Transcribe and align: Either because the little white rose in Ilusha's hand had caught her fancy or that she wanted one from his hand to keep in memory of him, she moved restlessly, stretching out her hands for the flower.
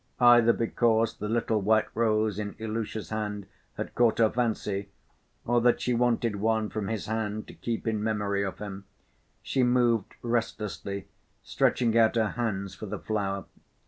Either 0.19 0.51
because 0.51 1.17
the 1.17 1.29
little 1.29 1.61
white 1.61 1.85
rose 1.93 2.39
in 2.39 2.55
Ilusha's 2.57 3.11
hand 3.11 3.45
had 3.77 3.93
caught 3.93 4.17
her 4.17 4.31
fancy 4.31 4.89
or 5.45 5.61
that 5.61 5.79
she 5.79 5.93
wanted 5.93 6.37
one 6.37 6.69
from 6.69 6.87
his 6.87 7.05
hand 7.05 7.45
to 7.47 7.53
keep 7.53 7.85
in 7.87 8.03
memory 8.03 8.43
of 8.43 8.57
him, 8.57 8.85
she 9.43 9.61
moved 9.61 10.15
restlessly, 10.23 11.07
stretching 11.43 11.95
out 11.95 12.15
her 12.15 12.29
hands 12.29 12.73
for 12.73 12.87
the 12.87 12.97
flower. 12.97 13.45